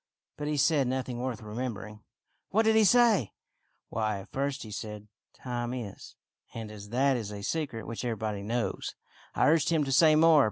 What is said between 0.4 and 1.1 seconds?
he said